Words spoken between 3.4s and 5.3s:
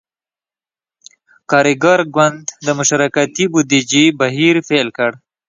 بودیجې« بهیر پیل کړ.